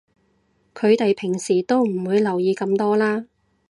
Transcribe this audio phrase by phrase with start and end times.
[0.73, 3.27] 佢哋平時都唔會留意咁多啦